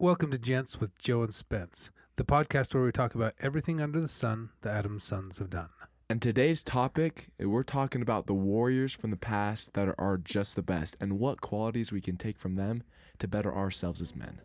[0.00, 4.00] Welcome to Gents with Joe and Spence, the podcast where we talk about everything under
[4.00, 5.68] the sun the Adams sons have done.
[6.08, 10.56] And today's topic, eh, we're talking about the warriors from the past that are just
[10.56, 12.82] the best and what qualities we can take from them
[13.18, 14.40] to better ourselves as men.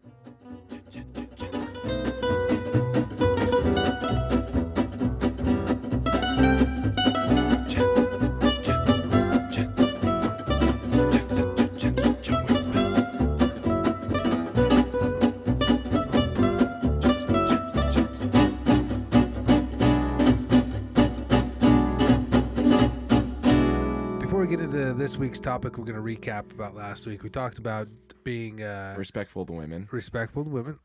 [25.45, 27.21] Topic, we're going to recap about last week.
[27.21, 27.87] We talked about
[28.23, 29.87] being uh, Respectful to women.
[29.91, 30.79] respectful to women,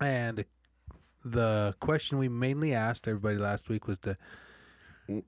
[0.00, 0.44] and
[1.24, 4.16] the question we mainly asked everybody last week was to,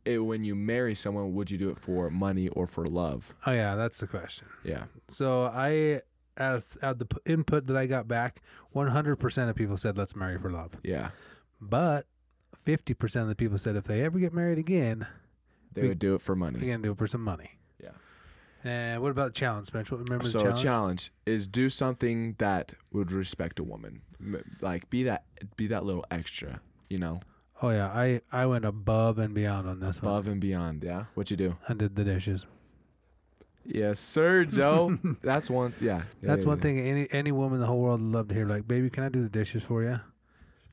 [0.04, 3.34] it- when you marry someone, would you do it for money or for love?
[3.44, 4.46] oh yeah, that's the question.
[4.62, 4.84] Yeah.
[5.08, 6.02] So I,
[6.38, 8.40] out of, out of the input that I got back,
[8.72, 10.72] 100% of people said let's marry for love.
[10.84, 11.10] Yeah.
[11.60, 12.06] But
[12.64, 15.08] 50% of the people said if they ever get married again,
[15.72, 16.60] They We- would do it for money.
[16.60, 17.50] they're going to do it for some money.
[17.82, 17.90] Yeah.
[18.64, 19.72] And what about the challenge?
[19.72, 20.62] What- Remember So the a challenge?
[20.62, 24.00] challenge is do something that would respect a woman.
[24.60, 25.24] Like be that
[25.56, 27.20] be that little extra, you know,
[27.62, 30.10] Oh yeah, I I went above and beyond on this one.
[30.12, 30.82] above and beyond.
[30.82, 31.04] Yeah.
[31.14, 31.56] What you do?
[31.68, 32.46] I did the dishes.
[33.66, 34.98] Yes, sir, Joe.
[35.22, 35.72] That's one.
[35.80, 36.02] Yeah.
[36.20, 36.62] That's yeah, one yeah.
[36.62, 38.46] thing any any woman in the whole world would love to hear.
[38.46, 40.00] Like, baby, can I do the dishes for you?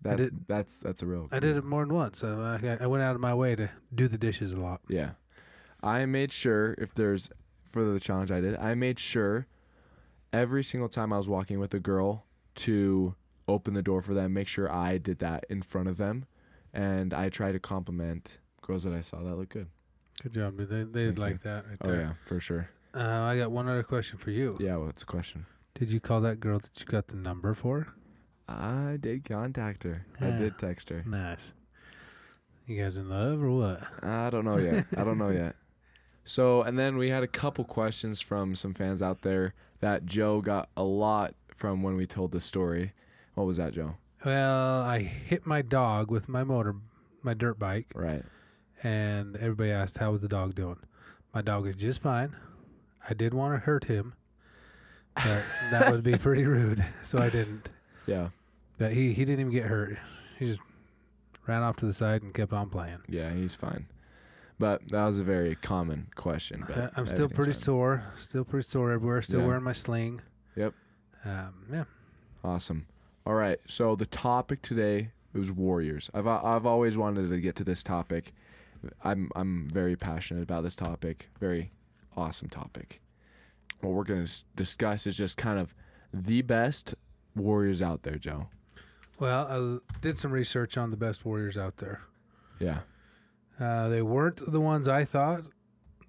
[0.01, 1.29] That, did- that's that's a real.
[1.31, 2.23] I did it more than once.
[2.23, 4.81] I, I went out of my way to do the dishes a lot.
[4.89, 5.11] Yeah.
[5.83, 7.29] I made sure if there's
[7.71, 9.47] for the challenge I did, I made sure
[10.33, 13.15] every single time I was walking with a girl to
[13.47, 16.25] open the door for them, make sure I did that in front of them,
[16.73, 19.67] and I try to compliment girls that I saw that look good.
[20.23, 20.69] Good job, dude.
[20.69, 21.23] They they Thank you.
[21.23, 22.01] like that right Oh there.
[22.01, 22.69] yeah, for sure.
[22.93, 24.57] Uh, I got one other question for you.
[24.59, 25.45] Yeah, what's the question?
[25.73, 27.87] Did you call that girl that you got the number for?
[28.47, 30.05] I did contact her.
[30.19, 30.37] I Yeah.
[30.37, 31.03] did text her.
[31.07, 31.53] Nice.
[32.67, 33.81] You guys in love or what?
[34.03, 34.85] I don't know yet.
[34.95, 35.55] I don't know yet.
[36.23, 40.41] So, and then we had a couple questions from some fans out there that Joe
[40.41, 42.93] got a lot from when we told the story.
[43.33, 43.95] What was that, Joe?
[44.23, 46.75] Well, I hit my dog with my motor,
[47.23, 48.23] my dirt bike, Right.
[48.83, 50.77] and everybody asked how was the dog doing.
[51.33, 52.35] My dog is just fine.
[53.09, 54.13] I did want to hurt him,
[55.15, 57.69] but that would be pretty rude, so I didn't.
[58.05, 58.29] Yeah.
[58.77, 59.97] But he he didn't even get hurt.
[60.37, 60.61] He just
[61.47, 62.97] ran off to the side and kept on playing.
[63.07, 63.87] Yeah, he's fine.
[64.61, 66.63] But that was a very common question.
[66.67, 67.61] But Uh, I'm still pretty fine.
[67.61, 68.03] sore.
[68.15, 69.21] Still pretty sore everywhere.
[69.21, 69.47] Still Yeah.
[69.47, 70.21] wearing my sling.
[70.55, 70.73] Yep.
[71.25, 71.83] Um, yeah.
[72.43, 72.85] Awesome.
[73.25, 73.59] All right.
[73.67, 76.09] So the topic today was warriors.
[76.13, 78.33] I've I've always wanted to get to this topic.
[79.03, 81.29] I'm I'm very passionate about this topic.
[81.39, 81.71] Very
[82.15, 83.01] awesome topic.
[83.81, 85.73] What we're going to discuss is just kind of
[86.13, 86.93] the best
[87.35, 88.47] warriors out there, Joe.
[89.19, 92.01] Well, I did some research on the best warriors out there.
[92.59, 92.79] Yeah.
[93.61, 95.43] Uh, they weren't the ones I thought,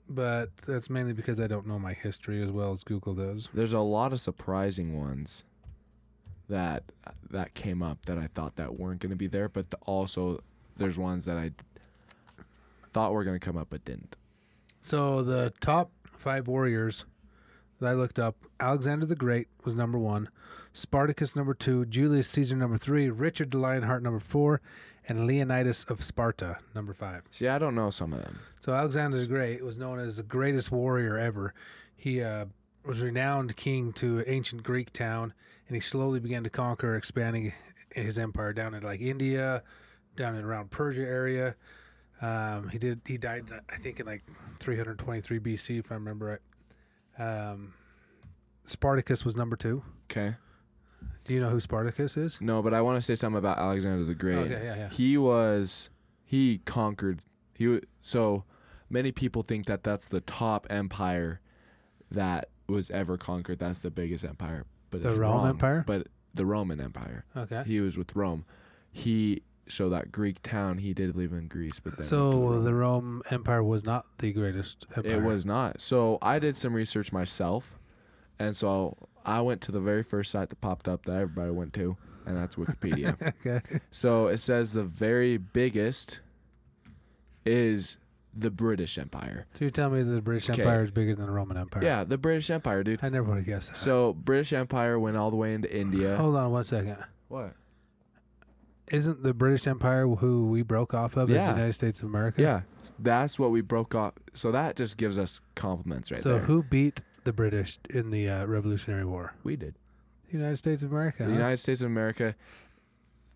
[0.09, 3.51] but that's mainly because I don't know my history as well as Google does.
[3.53, 5.45] There's a lot of surprising ones
[6.49, 6.85] that
[7.31, 10.43] that came up that I thought that weren't going to be there, but the, also
[10.79, 11.51] there's ones that I
[12.95, 14.17] thought were going to come up but didn't.
[14.81, 17.05] So the top five warriors
[17.81, 20.31] that I looked up: Alexander the Great was number one,
[20.73, 24.63] Spartacus number two, Julius Caesar number three, Richard the Lionheart number four,
[25.09, 27.23] and Leonidas of Sparta number five.
[27.31, 28.39] See, I don't know some of them.
[28.61, 31.55] So Alexander the Great was known as the greatest warrior ever.
[31.97, 32.47] He uh,
[32.85, 35.35] was renowned king to ancient Greek town,
[35.69, 37.53] and he slowly began to conquer, expanding
[37.91, 39.63] his empire down into like India,
[40.17, 41.57] down in around Persia area.
[42.21, 43.01] Um, he did.
[43.05, 44.23] He died, I think, in like
[44.61, 46.41] 323 BC, if I remember
[47.19, 47.51] right.
[47.51, 47.75] Um,
[48.65, 49.83] Spartacus was number two.
[50.11, 50.37] Okay.
[51.25, 52.39] Do you know who Spartacus is?
[52.41, 54.39] No, but I want to say something about Alexander the Great.
[54.39, 54.89] Okay, yeah, yeah.
[54.89, 55.91] He was
[56.25, 57.21] he conquered
[57.55, 58.45] he so
[58.91, 61.41] many people think that that's the top empire
[62.11, 63.59] that was ever conquered.
[63.59, 65.51] That's the biggest empire, but The Roman.
[65.51, 65.85] Empire?
[65.87, 67.25] But the Roman Empire.
[67.37, 67.63] Okay.
[67.67, 68.45] He was with Rome.
[68.91, 72.65] He so that Greek town he did live in Greece, but then So Rome.
[72.65, 75.13] the Rome Empire was not the greatest empire.
[75.15, 75.81] It was not.
[75.81, 77.79] So I did some research myself,
[78.39, 81.73] and so I went to the very first site that popped up that everybody went
[81.75, 81.97] to,
[82.27, 83.17] and that's Wikipedia.
[83.47, 83.81] okay.
[83.91, 86.21] so it says the very biggest
[87.45, 87.97] is
[88.35, 89.47] the British Empire.
[89.55, 90.63] So you tell me the British Okay.
[90.63, 91.85] Empire is bigger than the Roman Empire?
[91.85, 93.01] Yeah, the British Empire, dude.
[93.05, 93.77] I never would have guessed that.
[93.77, 96.17] So British Empire went all the way into India.
[96.17, 96.97] hold on one second.
[97.29, 97.55] What?
[98.91, 101.47] Isn't the British Empire who we broke off of as Yeah.
[101.47, 102.43] the United States of America?
[102.43, 102.63] Yeah,
[102.99, 104.15] that's what we broke off.
[104.35, 106.33] So that just gives us compliments right there.
[106.33, 106.47] so there.
[106.47, 109.35] who beat the British in the uh, Revolutionary War?
[109.45, 109.75] we did.
[110.31, 111.25] The United States of America.
[111.25, 111.35] The huh?
[111.37, 112.35] United States of America,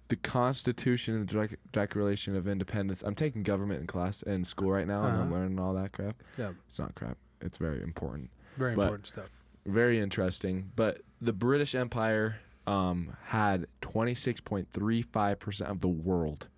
[0.09, 3.03] the Constitution and the Dec- Declaration of Independence.
[3.03, 5.35] I'm taking government in class in school right now, and I'm Uh-huh.
[5.35, 6.17] learning all that crap.
[6.39, 6.53] Yeah.
[6.69, 7.19] It's not crap.
[7.41, 9.27] It's very important, Very but- important stuff.
[9.67, 10.71] very interesting.
[10.75, 12.37] But the British Empire
[12.67, 16.49] um, had 26.35 percent of the world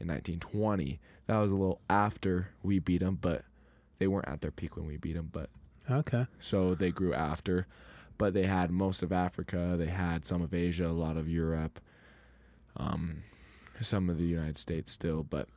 [0.00, 0.98] in 1920.
[1.26, 3.44] That was a little after we beat them, but
[3.98, 5.28] they weren't at their peak when we beat them.
[5.32, 5.48] But
[5.90, 6.26] Okay.
[6.40, 7.66] so they grew after.
[8.18, 9.74] But they had most of Africa.
[9.78, 11.78] They had some of Asia, a lot of Europe,
[12.74, 13.24] um,
[13.82, 15.22] some of the United States still.
[15.22, 15.48] But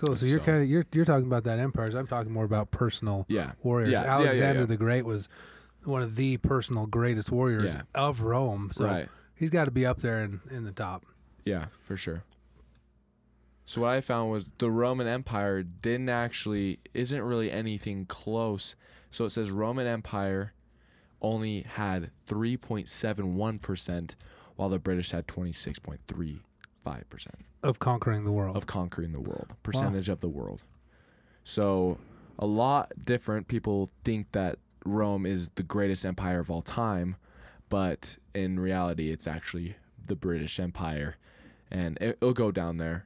[0.00, 0.16] Cool.
[0.16, 1.94] So you're kind of you're you're talking about that empires.
[1.94, 3.92] I'm talking more about personal yeah, warriors.
[3.92, 4.66] Yeah, Alexander yeah.
[4.66, 5.28] the Great was
[5.84, 8.70] one of the personal greatest warriors of Rome.
[8.72, 9.08] So right.
[9.34, 11.04] he's got to be up there in, in the top.
[11.44, 12.24] Yeah, for sure.
[13.64, 18.74] So what I found was the Roman Empire didn't actually isn't really anything close.
[19.10, 20.52] So it says Roman Empire
[21.20, 24.14] only had 3.71%
[24.56, 26.40] while the British had 26.35%
[27.62, 28.56] Of conquering the world.
[28.56, 30.62] of conquering the world, percentage of the world.
[31.44, 31.98] So
[32.38, 37.16] a lot different people think that Rome is the greatest empire of all time,
[37.68, 39.76] but in reality it's actually
[40.06, 41.16] the British Empire
[41.70, 43.04] and it, it'll go down there.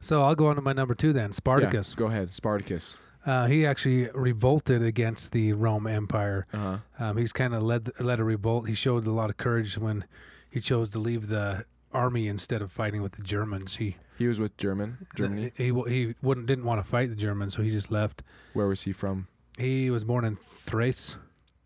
[0.00, 1.30] so I'll go on to my number two then.
[1.30, 1.94] Yeah, Spartacus.
[1.94, 2.96] go ahead, Spartacus.
[3.26, 6.46] Uh, he actually revolted against the Rome Empire.
[6.52, 6.78] Uh-huh.
[6.98, 8.68] Um, he's kind of led led a revolt.
[8.68, 10.04] He showed a lot of courage when
[10.50, 13.76] he chose to leave the army instead of fighting with the Germans.
[13.76, 15.52] He He was with German, Germany.
[15.56, 18.22] He he, he wouldn't didn't want to fight the Germans, so he just left.
[18.52, 19.28] Where was he from?
[19.56, 21.16] He was born in Thrace.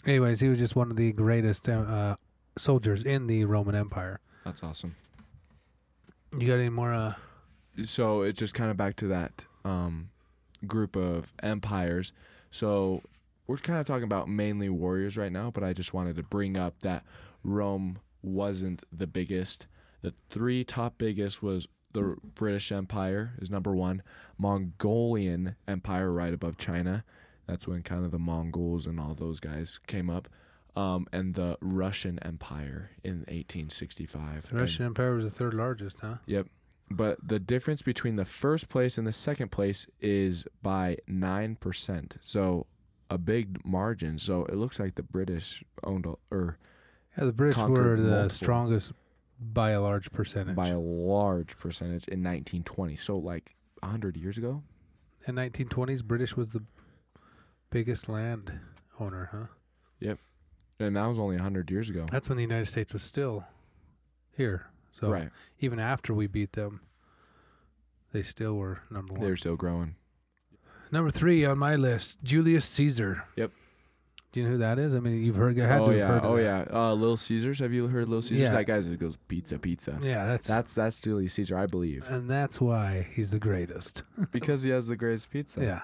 [0.06, 2.16] Anyways, he was just one of the greatest uh,
[2.56, 4.20] soldiers in the Roman Empire.
[4.44, 4.94] That's awesome.
[6.38, 6.92] You got any more?
[6.92, 7.14] Uh,
[7.84, 10.10] so it's just kind of back to that um,
[10.66, 12.12] group of empires.
[12.50, 13.02] So
[13.46, 16.56] we're kind of talking about mainly warriors right now, but I just wanted to bring
[16.56, 17.04] up that
[17.44, 19.66] Rome wasn't the biggest.
[20.02, 24.02] The three top biggest was the British Empire is number one,
[24.36, 27.04] Mongolian Empire right above China.
[27.46, 30.28] That's when kind of the Mongols and all those guys came up.
[30.76, 34.42] Um, and the Russian Empire in 1865.
[34.44, 36.16] the And- Russian Empire was the third largest, huh?
[36.90, 42.12] But the difference between the first place and the second place is by 9%.
[42.20, 42.66] So
[43.10, 44.18] a big margin.
[44.18, 46.58] So it looks like the British owned a, or
[47.16, 48.30] Yeah, the British were the multiple.
[48.30, 48.92] strongest
[49.40, 50.56] by a large percentage.
[50.56, 52.96] by a large percentage in 1920.
[52.96, 54.62] So like 100 years ago.
[55.26, 56.62] In 1920s, British was the
[57.70, 58.52] biggest land
[58.98, 59.46] owner, huh?
[60.00, 60.18] Yep.
[60.80, 62.06] And that was only 100 years ago.
[62.10, 63.44] That's when the United States was still
[64.30, 64.66] here.
[65.00, 65.30] So right.
[65.60, 66.80] even after we beat them,
[68.12, 69.22] they still were number one.
[69.22, 69.94] They're still growing.
[70.90, 73.24] Number three on my list, Julius Caesar.
[73.36, 73.52] Yep.
[74.32, 74.94] Do you know who that is?
[74.94, 75.56] I mean, you've heard.
[75.56, 76.06] Had oh to have yeah.
[76.06, 76.42] heard of Oh that.
[76.70, 76.78] yeah.
[76.78, 77.60] Uh, Little Caesars.
[77.60, 78.40] Have you heard of Little Caesars?
[78.40, 78.50] Yeah.
[78.50, 79.98] That guy that goes pizza, pizza.
[80.02, 84.02] Yeah, that's That's that's Julius Caesar, I believe, and that's why he's the greatest.
[84.32, 85.62] because he has the greatest pizza.
[85.62, 85.80] Yeah.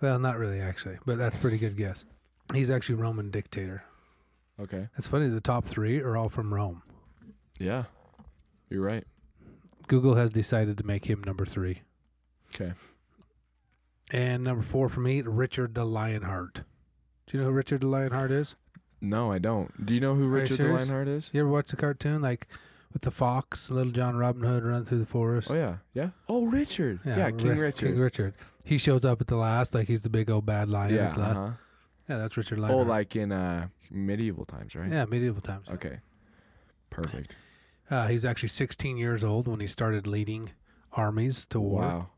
[0.00, 2.04] Well, not really actually, but that's a pretty good guess.
[2.52, 3.84] He's actually Roman dictator.
[4.60, 4.88] Okay.
[4.96, 5.28] It's funny.
[5.28, 6.82] The top three are all from Rome.
[7.58, 7.84] Yeah.
[8.72, 9.04] You're right.
[9.88, 11.82] Google has decided to make him number three,
[12.54, 12.72] Okay.
[14.10, 16.62] and number four for me, Richard the Lionheart.
[17.26, 18.54] Do you know who Richard the Lionheart is?
[19.00, 19.84] No, I don't.
[19.84, 20.88] Do you know who Are Richard the serious?
[20.88, 21.30] Lionheart is?
[21.32, 22.46] You ever watch the cartoon like
[22.92, 25.50] with the fox, Little John Robin Hood run through the forest?
[25.50, 26.10] Oh yeah, yeah.
[26.28, 27.00] Oh, Richard.
[27.04, 27.86] Yeah, King Ri- Richard.
[27.88, 28.34] King Richard.
[28.64, 31.08] He shows up at the last, like he's the big old bad lion yeah.
[31.08, 31.36] at the last.
[31.36, 31.50] Uh-huh.
[32.08, 32.86] Yeah, that's Richard Lionheart.
[32.86, 34.90] Oh, like in uh medieval times, right?
[34.90, 35.66] yeah, medieval times.
[35.68, 35.98] Okay.
[36.88, 37.36] Perfect.
[37.90, 40.50] Uh, he's actually 16 years old when he started leading
[40.92, 41.80] armies to war.
[41.82, 42.08] Wow.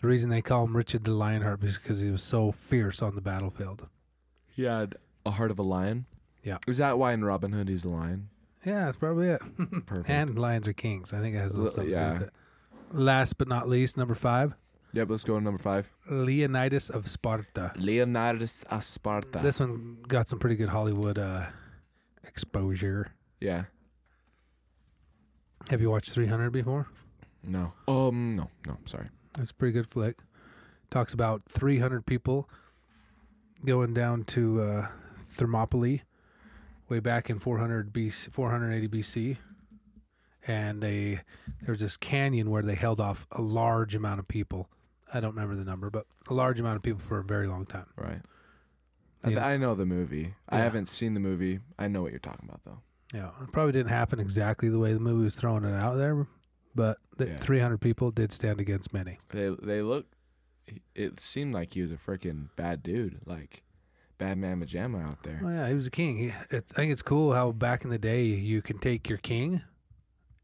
[0.00, 3.14] The reason they call him Richard the Lionheart is because he was so fierce on
[3.14, 3.88] the battlefield.
[4.48, 4.94] He had
[5.26, 6.06] a heart of a lion.
[6.42, 6.56] Yeah.
[6.66, 8.30] Is that why in Robin Hood he's a lion?
[8.64, 9.40] Yeah, that's probably it.
[9.86, 10.08] Perfect.
[10.08, 11.12] and lions are kings.
[11.12, 12.08] I think it has a little Li- something to yeah.
[12.14, 12.32] do with it.
[12.92, 14.54] Last but not least, number five,
[14.92, 15.08] yep.
[15.10, 15.90] Let's go to number five.
[16.10, 17.72] Leonidas of Sparta.
[17.76, 19.38] Leonidas of Sparta.
[19.42, 21.46] This one got some pretty good Hollywood uh,
[22.24, 23.12] exposure.
[23.40, 23.64] yeah.
[25.68, 26.88] Have you watched 300 before?
[27.44, 27.72] No.
[27.86, 28.36] Um.
[28.36, 28.50] No.
[28.66, 28.78] No.
[28.86, 29.08] Sorry.
[29.36, 30.18] That's a pretty good flick.
[30.90, 32.48] Talks about 300 people
[33.64, 34.88] going down to uh,
[35.28, 36.02] Thermopylae
[36.88, 39.36] way back in 400 BC, 480 BC,
[40.46, 41.20] and they
[41.62, 44.68] there was this canyon where they held off a large amount of people.
[45.12, 47.66] I don't remember the number, but a large amount of people for a very long
[47.66, 47.86] time.
[47.96, 48.22] Right.
[49.22, 50.34] I, th- I know the movie.
[50.48, 51.60] I haven't seen the movie.
[51.78, 52.80] I know what you're talking about though.
[53.14, 56.26] Yeah, it probably didn't happen exactly the way the movie was throwing it out there,
[56.74, 57.36] but the Yeah.
[57.38, 59.18] 300 people did stand against many.
[59.30, 60.06] They they look.
[60.94, 63.18] It seemed like he was a freaking bad dude.
[63.26, 63.62] Like
[64.18, 65.40] bad man Majama out there.
[65.44, 66.16] Oh yeah, he was a king.
[66.18, 69.18] He, it, I think it's cool how back in the day you can take your
[69.18, 69.62] king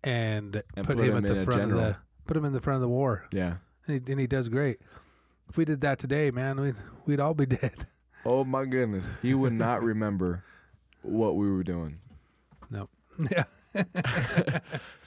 [0.02, 1.96] and, And put, put him, him at in the front of the
[2.26, 3.58] put him in the front of the war, Yeah.
[3.86, 4.80] and he, and he does great.
[5.48, 6.74] If we did that today, man, we'd
[7.06, 7.86] we'd all be dead.
[8.24, 10.42] Oh my goodness, he would not remember
[11.02, 12.00] what we were doing.
[13.30, 13.44] Yeah,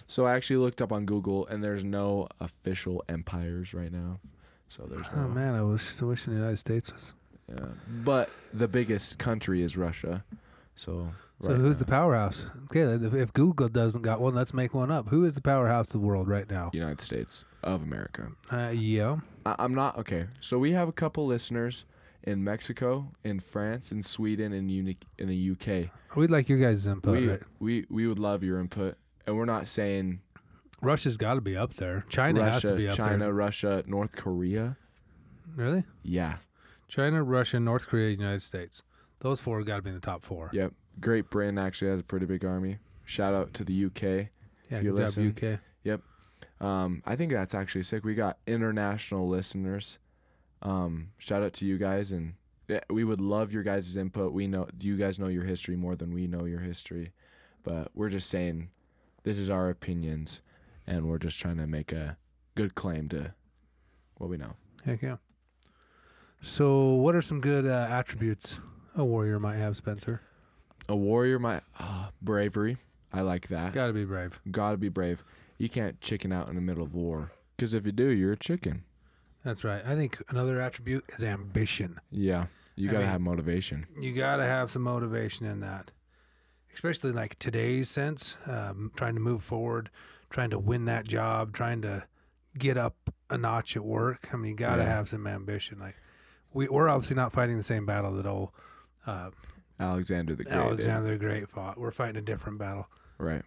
[0.08, 4.20] So I actually looked up on Google, and there's no official empires right now.
[4.68, 5.24] So there's no.
[5.24, 7.14] Oh man, I wish I wish the United States was.
[7.48, 7.68] Yeah.
[8.04, 10.24] But the biggest country is Russia.
[10.76, 11.12] So.
[11.42, 12.46] So right who's now, the powerhouse?
[12.66, 15.08] Okay, if, if Google doesn't got one, let's make one up.
[15.08, 16.70] Who is the powerhouse of the world right now?
[16.74, 18.32] United States of America.
[18.52, 20.26] Uh, yeah, I, I'm not okay.
[20.42, 21.86] So we have a couple listeners
[22.24, 25.90] in Mexico, in France, in Sweden, in uni- in the UK.
[26.16, 27.18] we'd like your guys' input.
[27.18, 27.42] we, right?
[27.60, 28.96] we we would love your input,
[29.26, 30.22] and we're not saying
[30.82, 32.06] Russia's got to be up there.
[32.10, 33.18] China has Russia, to be up China, there.
[33.20, 34.78] China, Russia, North Korea.
[35.56, 35.84] Really?
[36.04, 36.38] Yeah,
[36.88, 38.84] China, Russia, North Korea, United States.
[39.20, 40.50] Those four got to be in the top four.
[40.54, 40.74] yep.
[41.02, 42.78] Great Britain actually has a pretty big army.
[43.06, 44.02] Shout out to the UK.
[44.70, 45.34] Yeah, You good listen?
[45.36, 45.60] job, UK.
[45.84, 46.02] Yep.
[46.62, 48.04] Um, I think that's actually sick.
[48.04, 49.98] We got international listeners.
[50.62, 52.34] Um, shout out to you guys, and
[52.68, 54.34] yeah, we would love your guys' input.
[54.34, 57.14] We know you guys know your history more than we know your history,
[57.64, 58.70] but we're just saying
[59.24, 60.42] this is our opinions,
[60.86, 62.18] and we're just trying to make a
[62.56, 63.34] good claim to
[64.18, 64.54] what we know.
[64.86, 65.18] Heck yeah.
[66.42, 68.60] So, what are some good uh, attributes
[68.96, 70.22] a warrior might have, Spencer?
[70.88, 72.78] A warrior might uh, bravery.
[73.12, 73.74] I like that.
[73.74, 74.40] Got to be brave.
[74.52, 75.24] Got to be brave.
[75.58, 78.38] You can't chicken out in the middle of war, because if you do, you're a
[78.38, 78.84] chicken.
[79.44, 79.82] That's right.
[79.86, 82.00] I think another attribute is ambition.
[82.12, 83.86] Yeah, you gotta mean- have motivation.
[84.00, 85.92] You got to have some motivation in that,
[86.74, 89.90] especially like today's sense, um, trying to move forward,
[90.30, 92.04] trying to win that job, trying to
[92.58, 92.96] get up
[93.30, 94.28] a notch at work.
[94.34, 94.90] I mean, you got to Yeah.
[94.90, 95.80] have some ambition.
[95.80, 95.96] Like
[96.52, 98.50] we, we're obviously not fighting the same battle that old
[99.08, 99.30] uh,
[99.80, 100.54] Alexander the Great.
[100.56, 100.62] did.
[100.66, 101.78] Alexander the Great fought.
[101.80, 103.44] We're fighting a different battle, Right.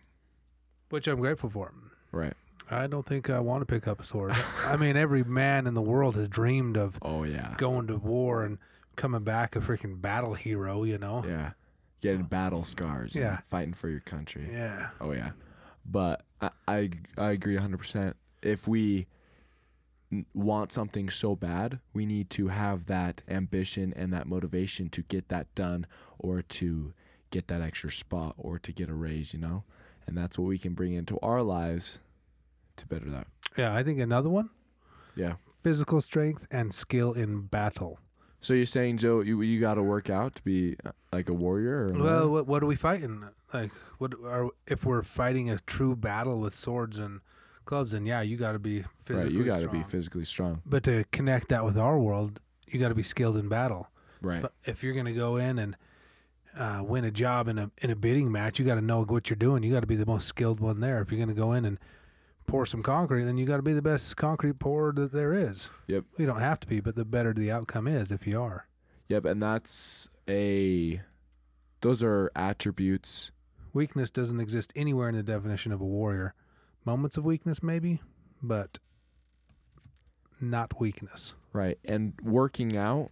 [0.89, 1.75] which I'm grateful for.
[2.13, 2.33] Right.
[2.73, 4.33] I don't think I want to pick up a sword.
[4.67, 7.55] I mean, every man in the world has dreamed of Oh yeah.
[7.59, 8.59] going to war and
[8.97, 11.25] coming back a freaking battle hero, you know?
[11.26, 11.52] Yeah.
[12.00, 13.14] Getting battle scars.
[13.14, 13.38] and Yeah.
[13.49, 14.49] fighting for your country.
[14.52, 14.88] Yeah.
[15.00, 15.31] Oh yeah.
[15.85, 18.14] But I I, I agree 100%.
[18.43, 19.07] If we
[20.35, 25.29] want something so bad, we need to have that ambition and that motivation to get
[25.29, 25.87] that done
[26.19, 26.93] or to
[27.31, 29.64] get that extra spot or to get a raise, you know?
[30.07, 32.00] And that's what we can bring into our lives
[32.83, 33.27] to better that.
[33.57, 34.51] Yeah, I think another one
[35.15, 35.35] Yeah.
[35.62, 37.99] physical strength and skill in battle.
[38.41, 41.33] So you're saying, Joe, you you got to work out to be uh, like a
[41.33, 41.89] warrior?
[41.93, 42.47] Or Well, what?
[42.49, 43.25] what, are we fighting?
[43.55, 47.21] Like, what are if we're fighting a true battle with swords and
[47.67, 47.95] clubs?
[47.95, 49.85] And yeah, you got to be physically right, you got to be strong.
[49.85, 50.62] physically strong.
[50.67, 53.87] But to connect that with our world, you got to be skilled in battle.
[54.21, 54.45] Right.
[54.45, 55.77] If, if you're gonna go in and
[56.59, 59.31] uh, win a job in a in a bidding match, you got to know what
[59.31, 59.62] you're doing.
[59.62, 61.01] You got to be the most skilled one there.
[61.01, 61.79] If you're gonna go in and
[62.47, 65.69] pour some concrete, then you got to be the best concrete pourer that there is.
[65.87, 66.05] Yep.
[66.19, 68.67] You don't have to be, but the better the outcome is if you are.
[69.09, 71.03] Yep, and that's a
[71.81, 73.33] those are attributes.
[73.73, 76.35] Weakness doesn't exist anywhere in the definition of a warrior.
[76.85, 78.01] Moments of weakness, maybe,
[78.43, 78.79] but
[80.41, 81.35] not weakness.
[81.53, 81.79] Right.
[81.85, 83.11] And working out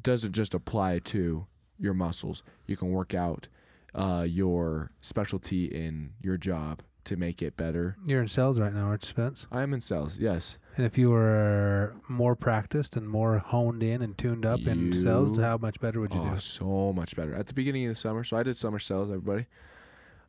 [0.00, 1.46] doesn't just apply to
[1.78, 2.42] your muscles.
[2.66, 3.48] You can work out
[3.94, 7.96] uh, your specialty in your job to make it better.
[8.04, 9.46] You're in sales right now, aren't you, Spence?
[9.50, 10.58] I am in sales, yes.
[10.76, 15.38] And if you were more practiced and more honed in and tuned up in sales,
[15.38, 16.38] how much better would you oh, do?
[16.38, 17.34] so much better.
[17.34, 19.46] At the beginning of the summer, so I did summer sales, everybody.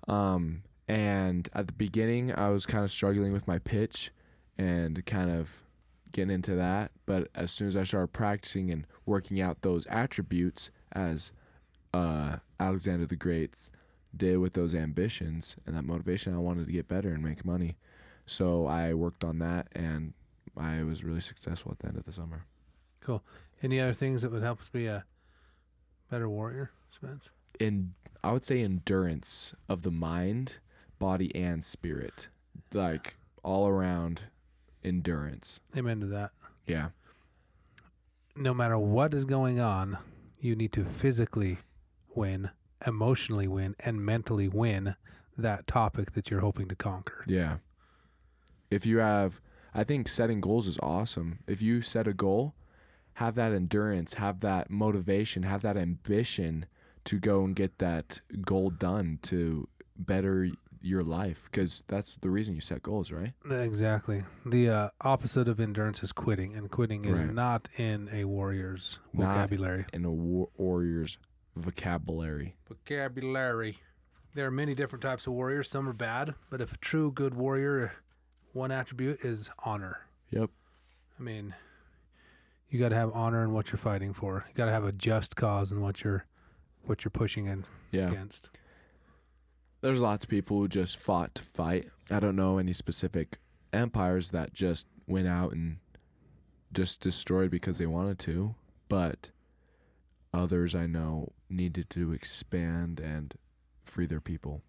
[0.08, 4.12] Um, and at the beginning, I was kind of struggling with my pitch
[4.58, 5.64] and kind of
[6.12, 6.92] getting into that.
[7.06, 11.32] But as soon as I started practicing and working out those attributes as
[11.94, 13.56] uh, Alexander the Great
[14.16, 17.78] did with those ambitions and that motivation, I wanted to get better and make money.
[18.26, 20.14] So I worked on that and
[20.58, 22.46] I was really successful at the end of the summer.
[23.02, 23.24] Cool.
[23.62, 25.06] Any other things that would help us be a
[26.10, 27.30] better warrior, Spence?
[27.60, 30.58] in I would say endurance of the mind,
[31.00, 32.28] body, and spirit.
[32.74, 34.24] Like all around
[34.84, 35.60] endurance.
[35.76, 36.32] Amen to that.
[36.66, 36.90] Yeah.
[38.36, 39.98] No matter what is going on,
[40.40, 41.60] you need to physically
[42.14, 42.50] win,
[42.86, 44.96] emotionally win, and mentally win
[45.38, 47.24] that topic that you're hoping to conquer.
[47.28, 47.58] Yeah.
[48.70, 49.40] If you have
[49.74, 51.40] I think setting goals is awesome.
[51.46, 52.56] If you set a goal,
[53.16, 56.66] have that endurance, have that motivation, have that ambition
[57.06, 60.50] to go and get that goal done to better
[60.82, 63.34] your life because that's the reason you set goals, right?
[63.50, 64.24] Exactly.
[64.46, 67.34] The uh, opposite of endurance is quitting, and quitting is Right.
[67.34, 69.86] not in a warrior's Not- vocabulary.
[69.94, 71.18] In a war- warrior's
[71.58, 72.56] vocabulary.
[72.68, 73.80] Vocabulary.
[74.34, 75.70] There are many different types of warriors.
[75.70, 77.94] Some are bad, but if a true good warrior,
[78.54, 80.02] one attribute is honor.
[80.30, 80.50] Yep.
[81.20, 81.56] I mean,
[82.70, 84.46] you got to have honor in what you're fighting for.
[84.50, 86.26] You got to have a just cause in what you're
[86.84, 88.10] what you're pushing in Yeah.
[88.10, 88.50] against.
[89.82, 91.90] There's lots of people who just fought to fight.
[92.10, 93.40] I don't know any specific
[93.74, 95.78] empires that just went out and
[96.74, 98.56] just destroyed because they wanted to,
[98.90, 99.32] but
[100.38, 103.34] others I know needed to expand and
[103.84, 104.62] free their people.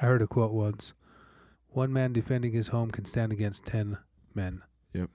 [0.00, 0.94] I heard a quote once:
[1.70, 3.98] "One man defending his home can stand against ten
[4.34, 5.10] men." Yep.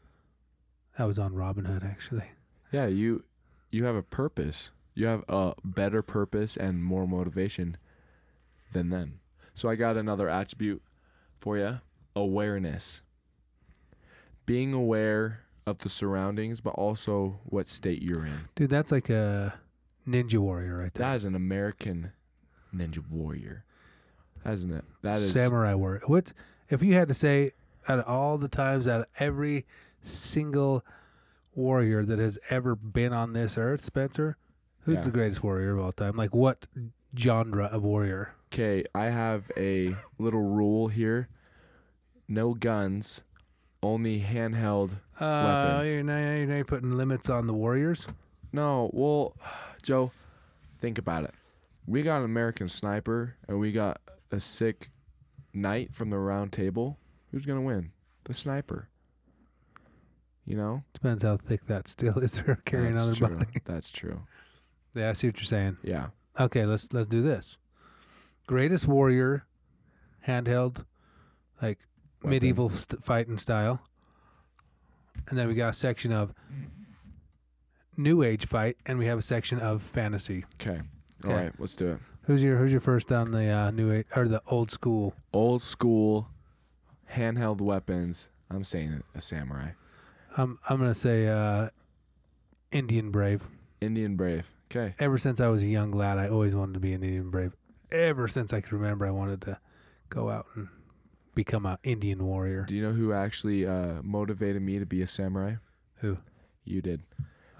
[0.97, 2.31] That was on Robin Hood, actually.
[2.71, 3.23] Yeah, you
[3.71, 4.71] you have a purpose.
[4.93, 7.77] You have a better purpose and more motivation
[8.73, 9.19] than them.
[9.55, 10.83] So I got another attribute
[11.39, 11.79] for you.
[12.15, 13.01] Awareness.
[14.45, 18.49] Being aware of the surroundings but also what state you're in.
[18.55, 19.55] Dude, that's like a
[20.07, 21.07] ninja warrior right there.
[21.07, 22.11] That is an American
[22.75, 23.63] ninja warrior.
[24.45, 24.83] isn't it?
[25.01, 26.01] That is samurai warrior.
[26.07, 26.33] What
[26.69, 27.51] if you had to say
[27.87, 29.65] out of all the times out of every
[30.01, 30.83] single
[31.55, 34.37] warrior that has ever been on this earth, Spencer,
[34.81, 35.03] who's Yeah.
[35.05, 36.15] the greatest warrior of all time?
[36.15, 36.65] Like what
[37.17, 38.33] genre of warrior?
[38.53, 41.27] Okay, I have a little rule here.
[42.27, 43.23] No guns,
[43.81, 45.93] only handheld Uh, Weapons.
[45.93, 48.07] you're now, you're now putting limits on the warriors.
[48.51, 49.35] No, well,
[49.83, 50.11] Joe,
[50.79, 51.31] think about it.
[51.85, 53.99] We got an American sniper and we got
[54.31, 54.89] a sick
[55.53, 56.97] knight from the round table.
[57.31, 57.91] Who's gonna win?
[58.23, 58.87] The sniper.
[60.45, 60.83] You know?
[60.93, 63.37] Depends how thick that steel is for carrying That's on their true.
[63.37, 63.59] body.
[63.65, 64.21] That's true.
[64.95, 65.77] Yeah, I see what you're saying.
[65.83, 66.07] Yeah.
[66.39, 67.57] Okay, let's let's do this.
[68.47, 69.45] Greatest warrior,
[70.27, 70.85] handheld,
[71.61, 71.79] like
[72.21, 72.29] Weapon.
[72.29, 73.81] medieval st- fighting style,
[75.27, 76.33] and then we got a section of
[77.97, 80.45] new age fight, and we have a section of fantasy.
[80.61, 80.81] Okay.
[81.23, 81.33] Okay.
[81.33, 81.99] All right, let's do it.
[82.23, 85.13] Who's your Who's your first on the uh, new age or the old school?
[85.31, 86.29] Old school
[87.13, 88.29] handheld weapons.
[88.49, 89.71] I'm saying a samurai.
[90.37, 91.69] I'm I'm gonna say uh,
[92.71, 93.47] Indian brave.
[93.81, 94.51] Indian brave.
[94.71, 94.95] Okay.
[94.99, 97.55] Ever since I was a young lad, I always wanted to be an Indian brave.
[97.91, 99.59] Ever since I could remember, I wanted to
[100.09, 100.67] go out and
[101.35, 102.65] become an Indian warrior.
[102.67, 105.55] Do you know who actually uh, motivated me to be a samurai?
[105.97, 106.17] Who?
[106.65, 107.01] You did.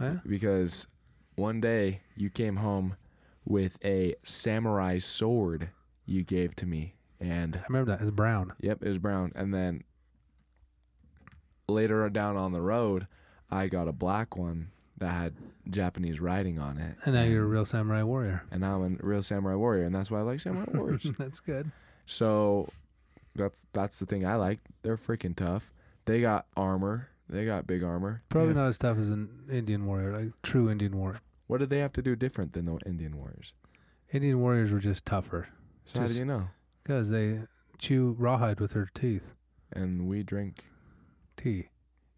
[0.04, 0.20] Huh?
[0.28, 0.88] because
[1.36, 2.96] one day you came home
[3.46, 5.70] with a samurai sword
[6.06, 8.02] you gave to me and I remember that.
[8.02, 8.54] It's brown.
[8.60, 9.84] yep it was brown and then
[11.68, 13.08] later down on the road
[13.50, 15.34] i got a black one that had
[15.70, 18.44] japanese writing on it And now you're a real samurai warrior.
[18.52, 21.39] and now i'm a real samurai warrior and that's why i like samurai warriors That's
[21.39, 21.72] good.
[22.06, 22.68] so
[23.36, 25.72] that's that's the thing i like they're freaking tough
[26.06, 28.62] they got armor they got big armor Probably Yeah.
[28.62, 31.19] not as tough as an Indian warrior, like true Indian warrior.
[31.48, 33.54] what did they have to do different than the indian warriors
[34.12, 35.48] Indian warriors were just tougher
[35.86, 36.48] so how do you know
[36.84, 37.39] because they
[37.80, 39.34] chew rawhide with their teeth.
[39.72, 40.65] and we drink
[41.36, 41.69] Tea.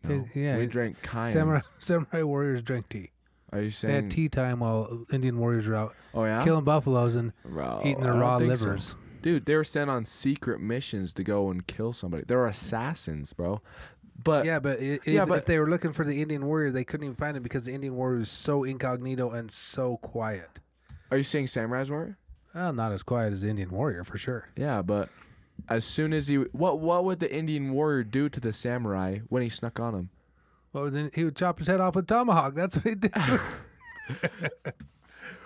[0.04, 1.32] No, yeah, we drank cayenne.
[1.32, 3.10] Samurai samurai warriors drank tea.
[3.52, 3.94] Are you They saying?
[3.96, 7.32] had tea time while Indian warriors were out oh yeah, killing buffaloes and
[7.84, 8.66] eating their raw think so.
[8.66, 8.96] livers.
[9.24, 12.24] Dude, they were sent on secret missions to go and kill somebody.
[12.28, 13.62] They're assassins, bro.
[14.24, 16.72] But yeah, but, i yeah, if, but- if they were looking for the Indian warrior,
[16.72, 20.60] they couldn't even find him because the Indian warrior was so incognito and so quiet.
[21.12, 22.18] are you saying samurais were?
[22.54, 24.50] Well, not as quiet as the Indian warrior for sure.
[24.56, 25.10] Yeah, but
[25.68, 29.44] as soon as he, what what would the Indian warrior do to the samurai when
[29.44, 30.10] he snuck on him?
[30.72, 32.54] Well, then he would chop his head off with tomahawk.
[32.56, 33.14] That's what he did.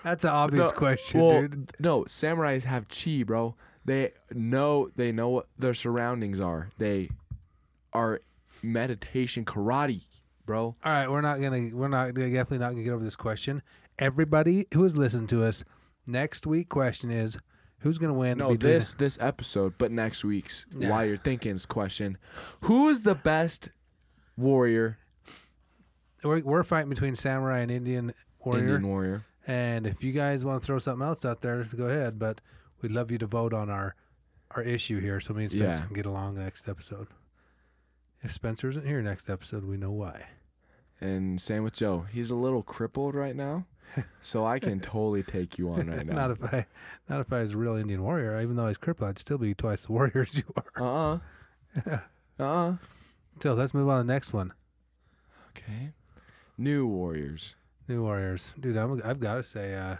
[0.02, 1.72] That's an obvious No, question, well, dude.
[1.78, 3.54] no, samurais have chi, bro.
[3.84, 6.68] They know they know what their surroundings are.
[6.78, 7.10] They
[7.92, 8.20] are
[8.62, 10.02] meditation karate,
[10.46, 10.64] bro.
[10.64, 13.62] All right, we're not gonna, we're not we're definitely not gonna get over this question.
[13.98, 15.64] Everybody who has listened to us,
[16.06, 17.36] next week question is
[17.80, 18.38] who's gonna win?
[18.38, 22.18] No, between- this this episode, but next week's why you're thinking's question:
[22.62, 23.68] Who is the best
[24.36, 24.98] warrior?
[26.22, 28.12] we're, we're fighting between samurai and Indian
[28.44, 28.60] warrior.
[28.62, 29.24] Indian warrior.
[29.46, 32.18] And if you guys want to throw something else out there, go ahead.
[32.18, 32.40] But
[32.82, 33.94] we'd love you to vote on our
[34.52, 35.86] our issue here, so me and Spencer Yeah.
[35.86, 37.06] can get along next episode.
[38.22, 40.26] If Spencer isn't here next episode, we know why.
[41.00, 42.06] And same with Joe.
[42.12, 43.64] He's a little crippled right now,
[44.20, 46.14] so I can totally take you on right now.
[46.14, 46.66] not if I,
[47.08, 48.38] not if I was a real Indian warrior.
[48.40, 50.82] Even though I was crippled, I'd still be twice the warrior as you are.
[50.82, 51.18] uh
[51.86, 51.98] uh.
[52.38, 52.76] Uh uh.
[53.42, 54.52] So let's move on to the next one.
[55.56, 55.92] Okay.
[56.58, 57.56] New warriors.
[57.88, 58.76] New warriors, dude.
[58.76, 59.96] I'm, I've got to say, uh,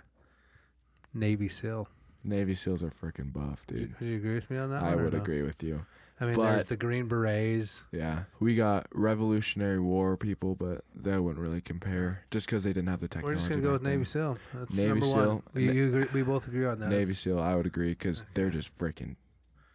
[1.14, 1.88] Navy SEAL.
[2.22, 4.00] Navy SEALs are freaking buff, Would you, dude.
[4.00, 4.82] would you agree with me on that?
[4.82, 5.18] I would no?
[5.18, 5.86] agree with you.
[6.20, 7.82] I mean, there's but- the Green Berets.
[7.92, 12.88] Yeah, we got Revolutionary War people, but that wouldn't really compare just because they didn't
[12.90, 13.30] have the technology.
[13.30, 13.92] We're just gonna go with then.
[13.92, 14.38] Navy SEAL.
[14.52, 15.28] That's Navy number SEAL.
[15.28, 15.42] one.
[15.54, 16.90] We, you agree, we both agree on that.
[16.90, 19.16] Navy SEAL, I would agree because they're just freaking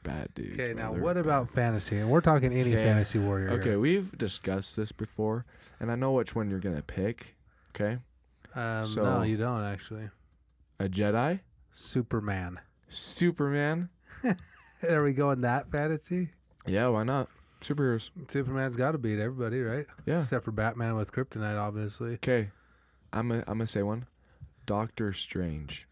[0.03, 0.53] bad dudes.
[0.53, 1.25] Okay, now what bad.
[1.25, 1.97] about fantasy?
[1.97, 2.83] And we're talking any Okay.
[2.85, 3.49] fantasy warrior.
[3.49, 3.79] Okay, here.
[3.79, 5.45] we've discussed this before,
[5.79, 7.35] and I know which one you're gonna pick.
[7.75, 7.97] Okay,
[8.53, 10.09] Um, so- no, you don't actually.
[10.79, 11.39] a Jedi,
[11.71, 12.59] Superman.
[12.87, 13.89] Superman.
[14.87, 16.29] Are we going that fantasy?
[16.67, 17.29] Yeah, why not?
[17.61, 18.09] Superheroes.
[18.27, 19.85] Superman's got to beat everybody, right?
[20.05, 20.21] Yeah.
[20.21, 22.13] Except for Batman with kryptonite, obviously.
[22.15, 22.51] Okay,
[23.13, 24.05] I'm gonna I'm gonna say one.
[24.65, 25.87] Doctor Strange.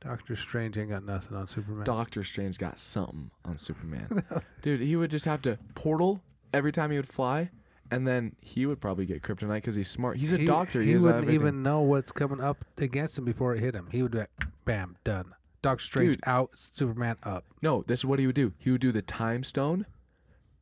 [0.00, 1.84] Doctor Strange ain't got nothing on Superman.
[1.84, 4.22] Doctor Strange got something on Superman.
[4.62, 6.20] Dude, he would just have to portal
[6.52, 7.50] every time he would fly,
[7.90, 10.18] and then he would probably get kryptonite because he's smart.
[10.18, 10.82] He's a He- doctor.
[10.82, 11.34] He, He, wouldn't everything.
[11.34, 13.88] even know what's coming up against him before it hit him.
[13.92, 14.30] He would be like,
[14.66, 15.32] bam, done.
[15.62, 16.24] Doctor Strange Dude.
[16.26, 17.44] out, Superman up.
[17.62, 18.52] No, this is what he would do.
[18.58, 19.86] He would do the time stone,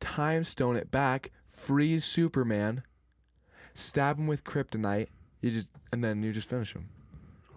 [0.03, 2.83] time stone it back, freeze Superman,
[3.73, 5.07] stab him with kryptonite.
[5.41, 6.89] You just and then you just finish him.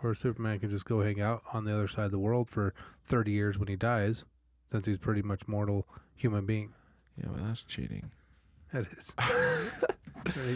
[0.03, 2.75] Or Superman can just go hang out on the other side of the world for
[3.07, 4.25] 30 years when he dies,
[4.71, 6.73] since he's pretty much mortal human being.
[7.19, 8.11] Yeah, well that's cheating.
[8.73, 9.15] That is.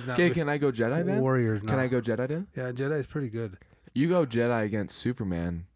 [0.09, 1.21] Okay, can I go Jedi then?
[1.21, 1.63] Warriors.
[1.63, 1.79] Can.
[1.79, 2.49] I go Jedi then?
[2.57, 3.57] Yeah, Jedi's pretty good.
[3.95, 5.67] You go Jedi against Superman.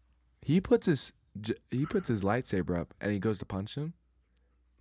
[0.41, 1.13] He puts his
[1.71, 3.93] he puts his lightsaber up and he goes to punch him.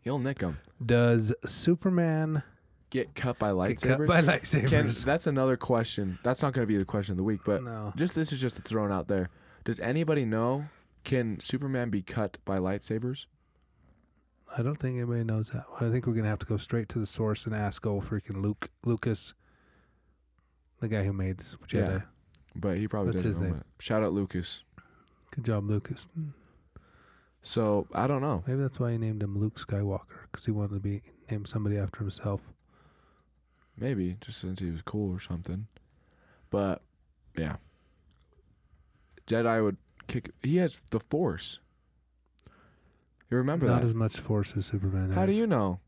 [0.04, 0.58] He'll nick him.
[0.84, 2.42] Does Superman
[2.90, 3.88] Get cut by get lightsabers.
[3.98, 5.04] cut by Can, lightsabers?
[5.04, 6.18] that's another question.
[6.22, 7.92] That's not going to be the question of the week, but no.
[7.96, 9.30] just this is just thrown out there.
[9.64, 10.66] Does anybody know?
[11.02, 13.26] Can Superman be cut by lightsabers?
[14.56, 15.64] I don't think anybody knows that.
[15.80, 18.40] I think we're gonna have to go straight to the source and ask old freaking
[18.40, 19.34] Luke Lucas,
[20.80, 21.72] the guy who made Jedi.
[21.72, 22.00] Yeah.
[22.54, 23.56] But he probably What's doesn't his know name?
[23.56, 23.82] it.
[23.82, 24.60] Shout out Lucas.
[25.32, 26.08] Good job, Lucas.
[27.46, 28.42] So I don't know.
[28.46, 31.76] Maybe that's why he named him Luke Skywalker because he wanted to be named somebody
[31.76, 32.40] after himself.
[33.78, 35.66] Maybe just since he was cool or something.
[36.50, 36.80] But
[37.36, 37.56] yeah,
[39.26, 39.76] Jedi would
[40.06, 40.30] kick.
[40.42, 41.60] He has the Force.
[43.30, 43.86] You remember Not that?
[43.86, 45.16] as much force as Superman has.
[45.16, 45.80] How do you know?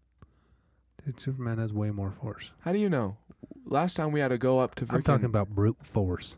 [1.05, 2.51] Dude, Superman has way more force.
[2.61, 3.19] How do you know?
[3.65, 6.37] Last time we had to go up to I'm talking about brute force.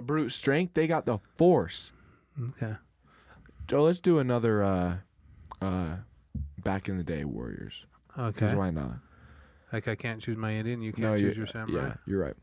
[0.00, 0.74] brute strength.
[0.74, 1.92] They got the Force.
[2.40, 2.76] Mm, okay.
[3.66, 4.96] Joe, let's do another uh
[5.60, 5.96] uh
[6.62, 7.86] back in the day Warriors.
[8.18, 8.54] Okay.
[8.54, 8.98] why not?
[9.72, 11.86] Like I can't choose my Indian, you can't No, choose your samurai.
[11.88, 12.36] Yeah, you're right.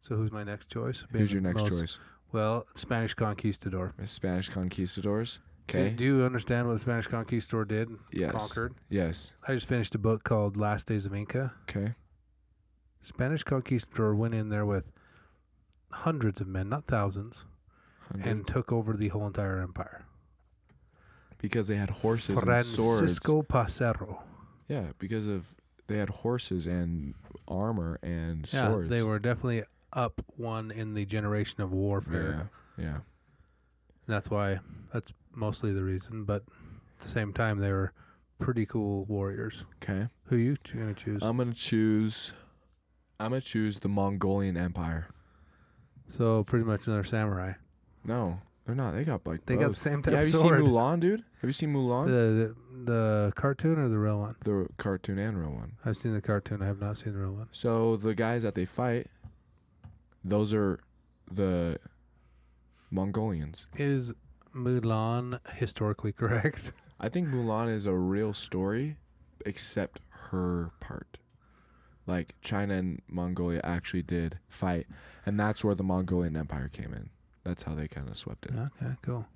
[0.00, 1.04] So who's my next choice?
[1.10, 1.98] Who's your next most- choice?
[2.30, 3.94] Well, Spanish conquistador.
[4.04, 5.36] Spanish conquistadors.
[5.36, 5.90] Do- Okay.
[5.90, 7.90] Do you understand what the Spanish conquistador did?
[8.10, 8.32] Yes.
[8.32, 8.74] Conquered.
[8.88, 9.32] Yes.
[9.46, 11.52] I just finished a book called Last Days of Inca.
[11.68, 11.94] Okay.
[13.02, 14.90] Spanish conquistador went in there with
[15.90, 17.44] hundreds of men, not thousands,
[18.10, 18.26] Hundred.
[18.26, 20.06] and took over the whole entire empire.
[21.40, 22.98] Because they had horses and swords.
[22.98, 24.22] Francisco Pizarro.
[24.68, 25.54] Yeah, because of
[25.86, 27.14] they had horses and
[27.46, 28.90] armor and Yeah, swords.
[28.90, 32.50] they were definitely up one in the generation of warfare.
[32.76, 32.84] Yeah.
[32.84, 32.98] Yeah.
[34.06, 34.60] That's why
[34.92, 36.24] that's mostly the reason.
[36.24, 36.42] But
[36.96, 37.92] at the same time, they were
[38.38, 39.64] pretty cool warriors.
[39.82, 40.08] Okay.
[40.24, 41.22] Who you gonna choose?
[41.22, 42.32] I'm gonna choose.
[43.20, 45.08] I'm gonna choose the Mongolian Empire.
[46.08, 47.52] so pretty much another samurai.
[48.04, 48.92] No, they're not.
[48.92, 50.64] They got like They got the same type Yeah, have of you sword.
[50.64, 51.24] seen Mulan, dude?
[51.40, 52.06] Have you seen Mulan?
[52.06, 54.36] The, the the cartoon or the real one?
[54.44, 55.72] The cartoon and real one.
[55.84, 56.62] I've seen the cartoon.
[56.62, 57.48] I have not seen the real one.
[57.52, 59.06] So the guys that they fight,
[60.24, 60.80] those are
[61.30, 61.78] the
[62.90, 63.66] Mongolians.
[63.76, 64.14] Is
[64.54, 66.72] Mulan historically correct?
[66.98, 68.96] I think Mulan is a real story,
[69.46, 71.18] except her part.
[72.06, 74.86] Like China and Mongolia actually did fight,
[75.26, 77.10] and that's where the Mongolian Empire came in.
[77.44, 78.52] That's how they kind of swept it.
[78.52, 79.26] Okay, cool.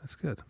[0.00, 0.40] That's good.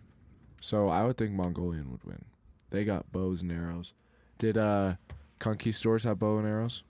[0.60, 2.24] So I would think Mongolian would win.
[2.70, 3.94] They got bows and arrows.
[4.38, 4.94] Did uh
[5.38, 6.84] conquistadors have bow and arrows?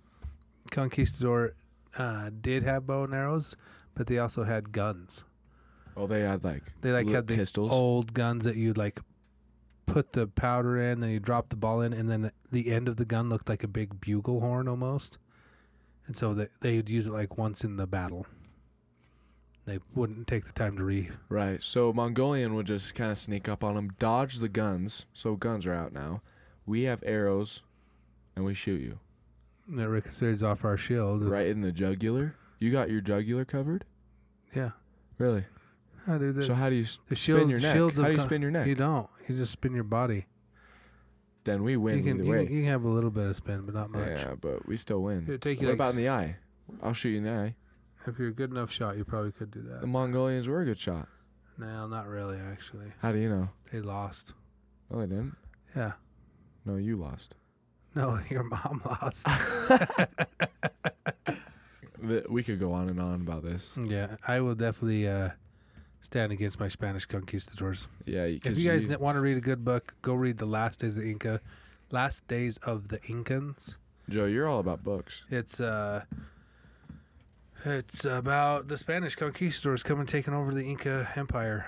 [0.70, 1.55] Conquistador
[1.99, 3.57] uh, did have bow and arrows,
[3.94, 5.25] but they also had guns.
[5.96, 7.73] Oh, they had like They like li- had the pistols.
[7.73, 9.01] old guns that you'd like
[9.87, 12.96] put the powder in, then you drop the ball in, and then the end of
[12.96, 15.18] the gun looked like a big bugle horn almost.
[16.07, 18.27] And so they they'd use it like once in the battle.
[19.66, 21.11] They wouldn't take the time to re.
[21.29, 21.62] Right.
[21.62, 25.07] So Mongolian would just kind of sneak up on them, dodge the guns.
[25.12, 26.23] So guns are out now.
[26.66, 27.62] We have arrows,
[28.35, 28.99] and we shoot you
[29.68, 31.23] That ricochets off our shield.
[31.25, 32.35] right in the jugular.
[32.59, 33.85] You got your jugular covered.
[34.55, 34.70] Yeah.
[35.18, 35.44] Really?
[36.09, 37.75] Oh, dude, the, so how do you the spin shield, your neck?
[37.75, 38.66] shields How do you spin your neck?
[38.66, 39.09] You don't.
[39.29, 40.27] You just spin your body.
[41.44, 42.42] then we win you can either you, way.
[42.42, 44.09] you can have a little bit of spin, but not much.
[44.09, 45.25] yeah, but we still win.
[45.25, 46.37] It'd take you what like- about in the eye?
[46.83, 47.55] I'll shoot you in the eye.
[48.06, 49.80] If you're a good enough shot, you probably could do that.
[49.82, 49.86] The.
[49.86, 51.08] Mongolians were a good shot.
[51.58, 52.38] No, not really.
[52.38, 53.50] Actually, How do you know?
[53.70, 54.32] they lost.
[54.90, 55.36] No, they didn't.
[55.76, 55.92] Yeah.
[56.64, 57.34] No, you lost.
[57.94, 59.26] No, your mom lost.
[62.02, 63.72] The- We could go on and on about this.
[63.76, 65.30] yeah, I will definitely uh,
[66.00, 67.88] stand against my Spanish conquistadors.
[68.06, 70.96] Yeah, If you guys want to read a good book, go read The Last Days
[70.96, 71.40] of the Inca,
[71.90, 73.76] Last Days of the Incans.
[74.08, 75.24] Joe, you're all about books.
[75.30, 76.04] It's uh,
[77.64, 81.66] it's about the Spanish conquistadors coming taking over the Inca Empire.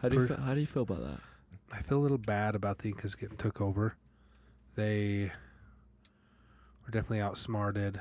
[0.00, 1.20] How do you feel, how do you feel about that?
[1.72, 3.96] I feel a little bad about the Incas getting took over.
[4.74, 5.32] They
[6.84, 8.00] were definitely outsmarted.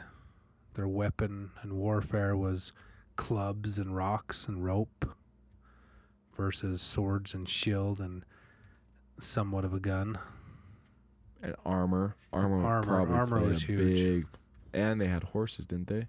[0.74, 2.72] Their weapon and warfare was
[3.16, 5.06] clubs and rocks and rope
[6.36, 8.24] versus swords and shield and
[9.20, 10.18] somewhat of a gun.
[11.44, 13.96] And armor, armor, Armor- armor was huge.
[13.98, 14.26] Big,
[14.74, 16.08] and they had horses, didn't they?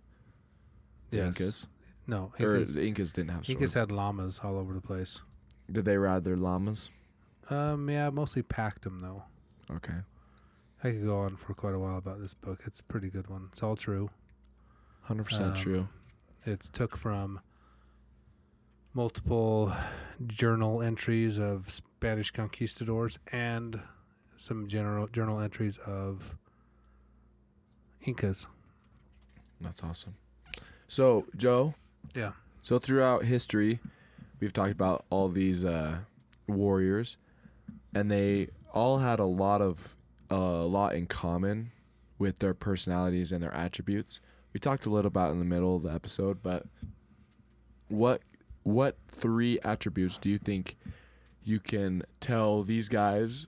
[1.12, 1.26] The Yes.
[1.40, 1.66] Incas,
[2.06, 3.50] No, or Incas, the Incas didn't have swords.
[3.50, 5.20] Incas had llamas all over the place.
[5.70, 6.90] Did they ride their llamas?
[7.50, 9.22] Um, yeah, mostly packed them though.
[9.70, 9.98] Okay.
[10.82, 12.60] I could go on for quite a while about this book.
[12.66, 13.48] It's a pretty good one.
[13.52, 14.10] It's all true.
[15.02, 15.88] Hundred percent Um, true.
[16.44, 17.40] It's took from
[18.94, 19.72] multiple
[20.26, 23.80] journal entries of Spanish conquistadors and
[24.36, 26.34] some general journal entries of
[28.02, 28.46] Incas.
[29.60, 30.16] That's awesome.
[30.92, 31.72] So, Joe.
[32.14, 32.32] Yeah.
[32.60, 33.80] So throughout history,
[34.40, 36.00] we've talked about all these uh,
[36.46, 37.16] warriors,
[37.94, 39.96] and they all had a lot of
[40.28, 41.72] a lot in common
[42.18, 44.20] with their personalities and their attributes.
[44.52, 46.66] We talked a little about in the middle of the episode, but
[47.88, 48.20] what
[48.62, 50.76] what three attributes do you think
[51.42, 53.46] you can tell these guys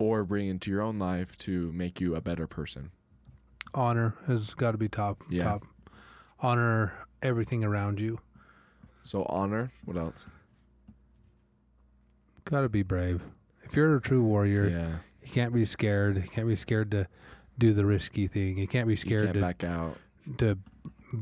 [0.00, 2.90] or bring into your own life to make you a better person?
[3.72, 5.22] Honor has got to be top.
[5.30, 5.44] Yeah.
[5.44, 5.64] Top.
[6.42, 8.18] Honor everything around you.
[9.02, 9.72] So honor.
[9.84, 10.26] What else?
[12.44, 13.22] Got to be brave.
[13.62, 14.88] If you're a true warrior, yeah.
[15.22, 16.16] you can't be scared.
[16.16, 17.06] You can't be scared to
[17.58, 18.58] do the risky thing.
[18.58, 19.96] You can't be scared can't to back out.
[20.38, 20.58] to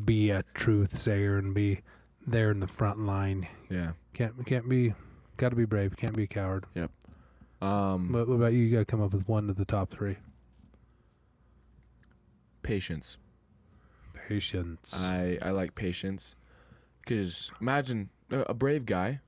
[0.05, 1.81] be a truth sayer and be
[2.27, 3.49] there in the front line.
[3.69, 3.93] Yeah.
[4.15, 4.95] Can't can't be
[5.37, 5.97] got to be brave.
[5.97, 6.67] Can't be a coward.
[6.75, 6.91] Yep.
[7.61, 8.09] Um.
[8.13, 8.61] But what about you?
[8.61, 10.17] You got to come up with one of the top three.
[12.63, 13.17] patience.
[14.29, 14.93] Patience.
[14.95, 16.35] I I like patience
[17.01, 19.21] because imagine a, a brave guy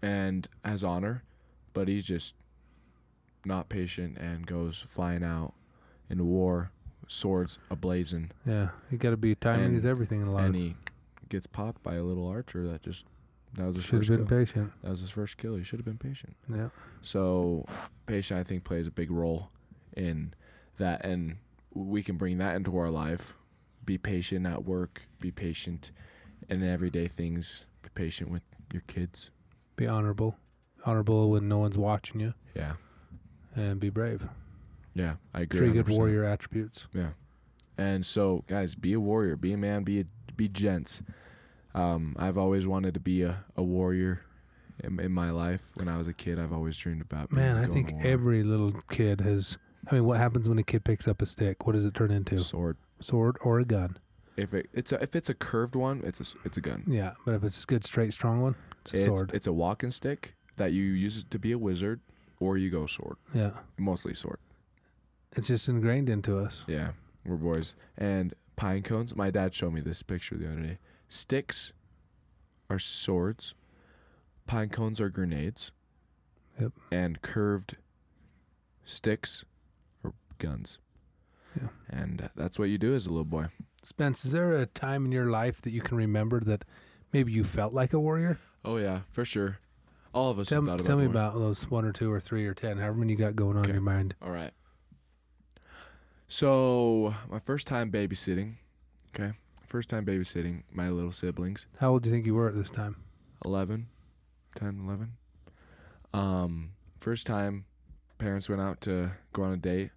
[0.00, 1.24] and has honor,
[1.72, 2.34] but he's just
[3.44, 5.54] not patient and goes flying out
[6.08, 6.70] in war,
[7.08, 10.44] swords ablazing, yeah, you got to be timing And- is everything in life.
[10.46, 10.76] and he
[11.28, 13.04] gets popped by a little archer that just
[13.54, 14.38] that was his Should first have been kill.
[14.46, 14.72] patient.
[14.82, 15.56] That was his first kill.
[15.56, 16.36] He should have been patient.
[16.52, 16.68] Yeah.
[17.02, 17.66] So
[18.06, 19.50] patient, I think, plays a big role
[19.96, 20.34] in
[20.78, 21.36] that, and
[21.72, 23.34] we can bring that into our life.
[23.84, 25.02] Be patient at work.
[25.20, 25.90] Be patient
[26.48, 27.66] in everyday things.
[27.82, 28.42] Be patient with
[28.72, 29.30] your kids.
[29.76, 30.36] Be honorable.
[30.86, 32.74] Honorable when no one's watching you, Yeah,
[33.56, 34.28] and be brave.
[34.94, 35.60] yeah, I agree.
[35.60, 35.96] Three good 100%.
[35.96, 36.86] warrior attributes.
[36.92, 37.10] Yeah,
[37.78, 39.36] and so guys, be a warrior.
[39.36, 39.82] Be a man.
[39.82, 40.04] Be a,
[40.36, 41.02] be gents.
[41.74, 44.20] Um, I've always wanted to be a, a warrior
[44.82, 45.62] in, in my life.
[45.74, 47.30] When I was a kid, I've always dreamed about.
[47.30, 49.56] being- Man, I think every little kid has.
[49.90, 51.66] I mean, what happens when a kid picks up a stick?
[51.66, 52.38] What does it turn into?
[52.38, 52.76] sword.
[53.04, 53.98] Sword or a gun?
[54.36, 56.84] If it it's a, if it's a curved one, it's a it's a gun.
[56.88, 59.30] Yeah, but if it's a good, straight, strong one, it's a It's, sword.
[59.32, 62.00] it's a walking stick that you use it to be a wizard,
[62.40, 63.16] or you go sword.
[63.34, 64.38] yeah, Mostly sword.
[65.36, 66.64] it's just ingrained into us.
[66.66, 66.90] Yeah,
[67.24, 67.74] we're boys.
[67.96, 69.14] And pine cones.
[69.14, 70.78] My dad showed me this picture the other day.
[71.08, 71.72] Sticks
[72.70, 73.54] are swords.
[74.46, 75.70] Pine cones are grenades.
[76.60, 76.72] Yep.
[76.90, 77.76] And curved
[78.84, 79.44] sticks
[80.04, 80.78] are guns.
[81.60, 81.68] Yeah.
[81.88, 83.46] And uh, that's what you do as a little boy.
[83.82, 86.64] Spence, is there a time in your life that you can remember that
[87.12, 88.38] maybe you felt like a warrior?
[88.64, 89.58] Oh yeah, for sure.
[90.12, 92.46] All of us Tell, thought about tell me about those one or two or three
[92.46, 93.70] or ten, however many you got going on Okay.
[93.70, 94.14] in your mind.
[94.22, 94.52] All right.
[96.28, 98.54] So, my first time babysitting,
[99.14, 99.32] okay?
[99.66, 102.70] First time babysitting my little siblings, How old do you think you were at this
[102.70, 102.96] time?
[103.44, 103.86] 11,
[104.56, 105.12] 10, 11.
[106.12, 107.66] Um, first time
[108.18, 109.90] parents went out to go on a date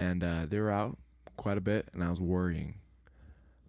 [0.00, 0.96] and uh, they were out
[1.36, 2.74] quite a bit and I was worrying.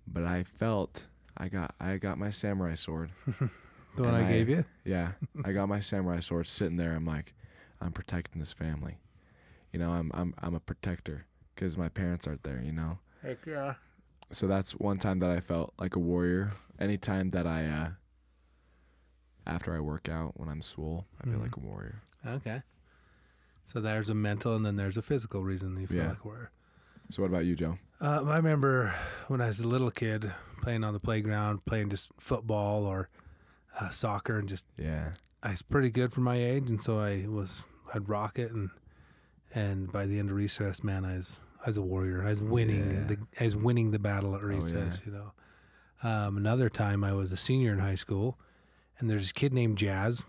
[0.08, 1.06] But I felt
[1.38, 3.12] I got I got my samurai sword.
[3.98, 4.64] The one I, I- gave you?
[4.86, 5.12] Yeah,
[5.46, 6.94] I got my samurai sword sitting there.
[6.96, 7.34] I'm like,
[7.82, 9.00] I'm protecting this family.
[9.74, 12.62] You know, I'm I'm I'm a protector because my parents aren't there.
[12.64, 13.74] You know, Heck yeah.
[14.32, 16.54] so that's one time that I felt like a warrior.
[16.80, 17.90] Anytime that I, uh,
[19.46, 21.42] after I work out when I'm swole, I feel Mhm.
[21.44, 22.02] like a warrior.
[22.26, 22.62] Okay.
[23.66, 26.10] So there's a mental and then there's a physical reason you feel Yeah.
[26.10, 26.50] like we're.
[27.10, 27.78] So what about you, Joe?
[28.00, 28.94] Uh, I remember
[29.28, 33.10] when I was a little kid playing on the playground, playing just football or
[33.80, 35.12] uh, soccer, and just Yeah,
[35.44, 38.70] I was pretty good for my age, and so I was I'd rock it, and
[39.54, 42.24] and by the end of recess, man, I was I was a warrior.
[42.26, 42.92] I was winning.
[42.92, 43.04] Yeah.
[43.08, 44.74] The, I was winning the battle at Oh, recess.
[44.74, 45.06] yeah.
[45.06, 45.32] You know.
[46.04, 48.40] Um, another time, I was a senior in high school,
[48.98, 50.24] and there's this kid named Jazz.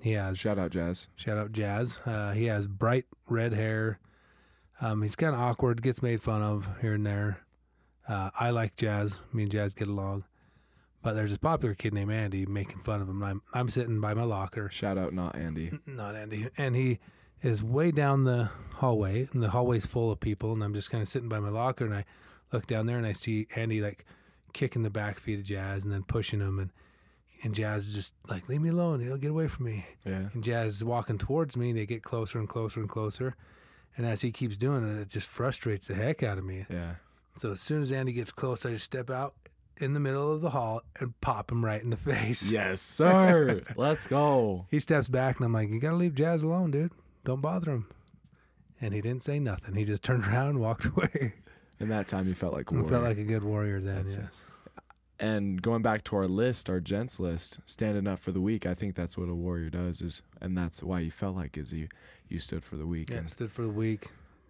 [0.00, 1.08] He has Shout out Jazz.
[1.16, 1.98] Shout out Jazz.
[2.06, 3.98] Uh, he has bright red hair.
[4.80, 7.40] Um, he's kind of awkward, gets made fun of here and there.
[8.08, 9.18] Uh, I like Jazz.
[9.32, 10.24] Me and Jazz get along.
[11.02, 13.22] But there's this popular kid named Andy making fun of him.
[13.22, 15.72] And I'm I'm sitting by my locker, Shout out not Andy.
[15.86, 16.98] not Andy, and he
[17.42, 21.02] is way down the hallway, and the hallway's full of people, and I'm just kind
[21.02, 22.04] of sitting by my locker, and I
[22.52, 24.04] look down there, and I see Andy like
[24.52, 26.70] kicking the back feet of Jazz, and then pushing him, and
[27.42, 29.86] and Jazz is just like, leave me alone, he'll get away from me.
[30.04, 30.28] Yeah.
[30.32, 33.36] And Jazz is walking towards me, they get closer and closer and closer.
[33.96, 36.66] And as he keeps doing it, it just frustrates the heck out of me.
[36.70, 36.94] Yeah.
[37.36, 39.34] So as soon as Andy gets close, I just step out
[39.76, 42.50] in the middle of the hall and pop him right in the face.
[42.50, 43.62] Yes, sir.
[43.76, 44.66] Let's go.
[44.70, 46.92] He steps back, and I'm like, "You gotta leave Jazz alone, dude.
[47.24, 47.86] Don't bother him."
[48.80, 49.74] And he didn't say nothing.
[49.74, 51.34] He just turned around and walked away.
[51.80, 52.90] And that time you felt like a I warrior.
[52.90, 53.96] felt like a good warrior then.
[53.96, 54.24] That's it.
[55.20, 58.74] And going back to our list, our gents list, standing up for the weak, I
[58.74, 61.88] think that's what a warrior does is and that's why you felt like is you
[62.28, 64.08] you stood for the weak Yeah, and stood for the weak.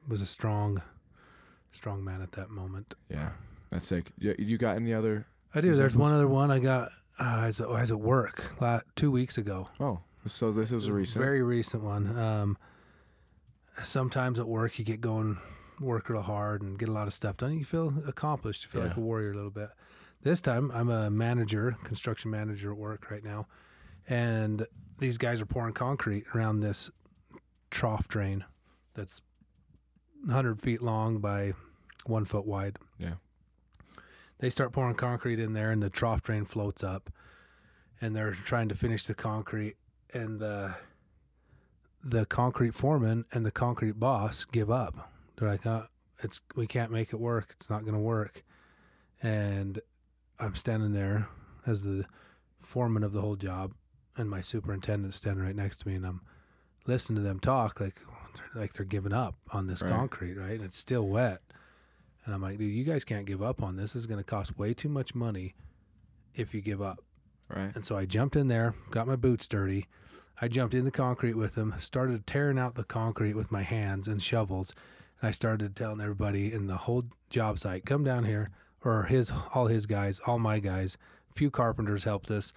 [0.09, 0.83] Was a strong,
[1.73, 2.95] strong man at that moment.
[3.09, 3.31] yeah.
[3.71, 4.11] That's sick.
[4.19, 5.75] You, you got any other I do.
[5.75, 6.89] There's one other one I got.
[7.21, 8.55] Uh, I was, I was at work
[8.97, 9.69] two weeks ago.
[9.79, 11.21] Oh, so this was a recent.
[11.21, 11.27] One.
[11.27, 12.19] Very recent one.
[12.19, 12.59] Um,
[13.83, 15.39] sometimes at work you get going,
[15.81, 17.59] work real hard and get a lot of stuff done.
[17.59, 18.65] You feel accomplished.
[18.65, 19.69] You feel like a warrior a little bit.
[20.23, 23.47] This time I'm a manager, construction manager at work right now,
[24.09, 24.67] and
[24.99, 26.91] these guys are pouring concrete around this
[27.71, 28.45] trough drain
[28.95, 29.23] that's
[30.25, 31.53] 100 feet long by
[32.05, 32.79] one foot wide.
[32.99, 33.15] Yeah.
[34.39, 37.11] They start pouring concrete in there, and the trough drain floats up,
[38.01, 39.77] and they're trying to finish the concrete,
[40.13, 40.75] and the
[42.03, 45.11] the concrete foreman and the concrete boss give up.
[45.37, 45.85] They're like, uh,
[46.23, 47.55] "It's we can't make it work.
[47.57, 48.45] It's not going to work."
[49.21, 49.81] And
[50.40, 51.29] I'm standing there
[51.66, 52.05] as the
[52.61, 53.74] foreman of the whole job,
[54.16, 56.20] and my superintendent's standing right next to me, and I'm
[56.87, 57.96] listening to them talk like
[58.55, 59.90] like they're giving up on this Right.
[59.92, 60.53] concrete, right?
[60.53, 61.40] And it's still wet.
[62.24, 63.92] And I'm like, dude, you guys can't give up on this.
[63.94, 65.55] This is going to cost way too much money
[66.35, 67.01] if you give up.
[67.48, 67.74] right.
[67.74, 69.87] And so I jumped in there, got my boots dirty.
[70.40, 74.07] I jumped in the concrete with them, started tearing out the concrete with my hands
[74.07, 74.72] and shovels.
[75.20, 78.51] And I started telling everybody in the whole job site, come down here,
[78.85, 80.97] or his, all his guys, all my guys.
[81.31, 82.53] A few carpenters helped us.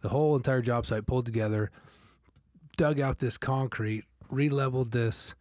[0.00, 1.70] The whole entire job site pulled together,
[2.76, 5.34] dug out this concrete, re-leveled this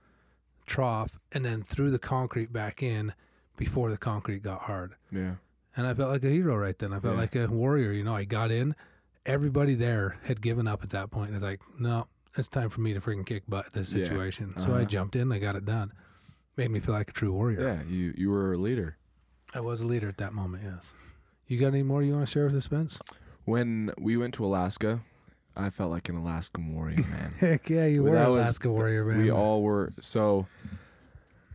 [0.66, 3.14] trough, and then threw the concrete back in
[3.58, 4.96] before the concrete got hard.
[5.12, 5.36] Yeah.
[5.76, 6.94] And I felt like a hero right then.
[6.94, 7.22] I felt Yeah.
[7.22, 7.92] like a warrior.
[7.92, 8.76] You know, I got in.
[9.26, 11.28] Everybody there had given up at that point.
[11.30, 14.04] And it's like, no, it's time for me to freaking kick butt at this Yeah.
[14.04, 14.54] situation.
[14.60, 14.86] So I Uh-huh.
[14.86, 15.32] jumped in.
[15.32, 15.94] I got it done.
[16.58, 17.62] Made me feel like a true warrior.
[17.62, 17.84] Yeah.
[17.84, 18.98] You you were a leader.
[19.54, 20.64] I was a leader at that moment.
[20.66, 20.94] Yes.
[21.48, 22.98] You got any more you want to share with us, Spence?
[23.46, 25.02] When we went to Alaska,
[25.56, 27.34] I felt like an Alaskan warrior, man.
[27.40, 29.18] Heck yeah, you were an was- Alaska warrior, man.
[29.18, 29.92] we all were.
[30.00, 30.48] So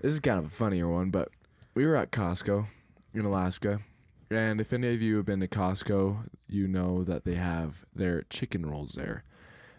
[0.03, 1.31] this is kind of a funnier one, but
[1.75, 2.67] we were at Costco
[3.15, 3.81] in Alaska.
[4.31, 8.23] And if any of you have been to Costco, you know that they have their
[8.29, 9.23] chicken rolls there.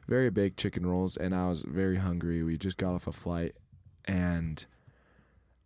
[0.07, 1.17] Very big chicken rolls.
[1.17, 2.41] And I was very hungry.
[2.41, 3.55] We just got off a flight
[4.05, 4.65] and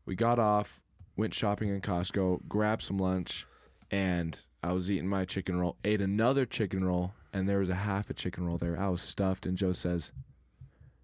[0.06, 0.82] we got off,
[1.22, 3.46] went shopping in Costco, grabbed some lunch,
[3.92, 7.76] and I was eating my chicken roll, ate another chicken roll, and there was a
[7.76, 8.78] half a chicken roll there.
[8.80, 10.12] I was stuffed, and Joe says,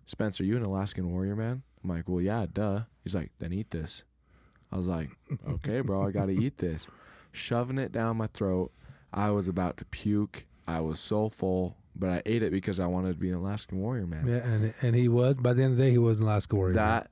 [0.07, 1.61] Spencer, you an Alaskan warrior, man?
[1.83, 2.81] I'm like, well, yeah, duh.
[3.03, 4.03] He's like, then eat this.
[4.71, 5.11] I was like,
[5.47, 6.89] okay, bro, I got to eat this.
[7.31, 8.71] Shoving it down my throat.
[9.13, 10.45] I was about to puke.
[10.67, 13.79] I was so full, but I ate it because I wanted to be an Alaskan
[13.79, 14.25] warrior, man.
[14.25, 15.37] Yeah, and and he was.
[15.37, 16.73] By the end of the day, he was an Alaska warrior.
[16.73, 16.85] man.
[16.87, 17.11] That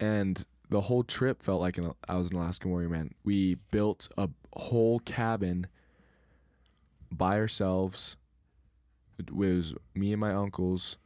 [0.00, 3.10] and the whole trip felt like an, I was an Alaskan warrior, man.
[3.24, 5.66] We built a whole cabin
[7.12, 8.16] by ourselves.
[9.18, 10.96] It was me and my uncles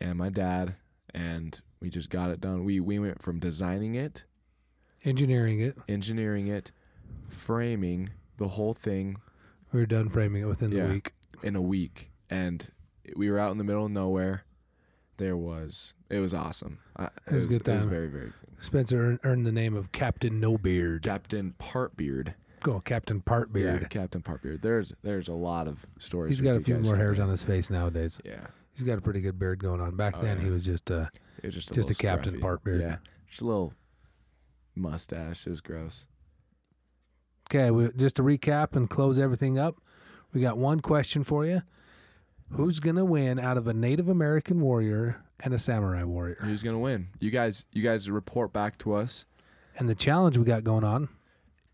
[0.00, 0.74] and my dad,
[1.12, 2.64] and we just got it done.
[2.64, 4.24] We we went from designing it,
[5.04, 5.76] engineering it.
[5.88, 6.70] engineering it,
[7.28, 9.16] framing the whole thing
[9.72, 10.86] We were done framing it within Yeah.
[10.86, 11.12] the week.
[11.42, 12.68] in a week, and
[13.16, 14.44] we were out in the middle of nowhere.
[15.20, 16.78] There was it was awesome.
[16.96, 18.32] I, It was a good It was very very good.
[18.58, 21.02] Spencer earned, earned the name of Captain No Beard.
[21.02, 22.34] Captain Partbeard.
[22.62, 23.82] Go, Captain Partbeard.
[23.82, 24.62] Yeah, Captain Partbeard.
[24.62, 26.30] There's there's a lot of stories.
[26.30, 28.18] He's got a few more hairs on his face nowadays.
[28.24, 29.94] Yeah, He's got a pretty good beard going on.
[29.96, 30.44] Back Oh, then, yeah.
[30.44, 31.06] he was just uh,
[31.42, 32.40] it was just a Just a Captain scruffy.
[32.40, 32.80] Partbeard.
[32.80, 32.96] Yeah,
[33.28, 33.72] just a little
[34.74, 35.46] mustache.
[35.46, 36.06] It was gross.
[37.50, 37.70] okay.
[37.70, 39.76] We, just to recap and close everything up,
[40.32, 41.62] we got one question for you.
[42.52, 46.36] Who's gonna win out of a Native American warrior and a samurai warrior?
[46.40, 47.08] Who's gonna win?
[47.20, 49.24] You guys, you guys report back to us.
[49.78, 51.08] And the challenge we got going on,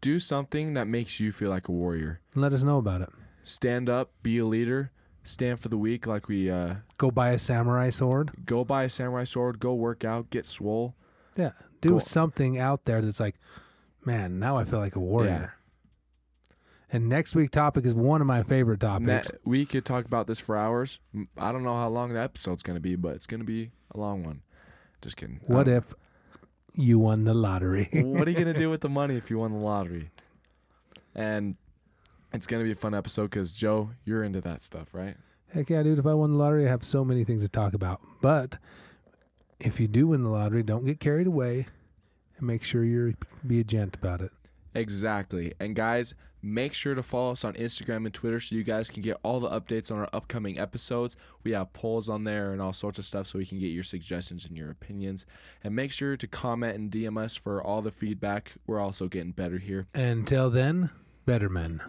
[0.02, 2.20] Do something that makes you feel like a warrior.
[2.34, 3.08] let us know about it.
[3.42, 6.06] Stand up, be a leader, stand for the weak.
[6.06, 8.32] Like we uh, Go buy a samurai sword.
[8.44, 10.94] go buy a samurai sword, go work out, get swole.
[11.36, 11.52] Yeah.
[11.80, 13.36] Do Go- something out there that's like,
[14.04, 15.54] man, now I feel like a warrior.
[16.92, 19.32] And next week topic is one of my favorite Ne- topics.
[19.44, 21.00] we could talk about this for hours.
[21.36, 24.22] I don't know how long the episode's gonna be, but it's gonna be a long
[24.22, 24.42] one.
[25.02, 25.40] Just kidding.
[25.46, 25.94] What Um, if
[26.74, 27.88] you won the lottery?
[27.92, 30.10] what are you gonna do with the money if you won the lottery?
[31.14, 31.56] And
[32.32, 35.16] it's gonna be a fun episode because Joe, you're into that stuff, right?
[35.52, 35.98] Heck yeah, dude.
[35.98, 38.00] If I won the lottery, I have so many things to talk about.
[38.20, 38.58] But
[39.58, 41.66] if you do win the lottery, don't get carried away
[42.38, 43.14] and make sure you're
[43.46, 44.30] be a gent about it.
[44.74, 45.54] Exactly.
[45.58, 46.14] And guys,
[46.46, 49.40] make sure to follow us on Instagram and Twitter so you guys can get all
[49.40, 51.16] the updates on our upcoming episodes.
[51.42, 53.84] We have polls on there and all sorts of stuff so we can get your
[53.84, 55.26] suggestions and your opinions.
[55.62, 58.54] And make sure to comment and DM us for all the feedback.
[58.66, 59.86] We're also getting better here.
[59.94, 60.90] Until then,
[61.24, 61.80] better men.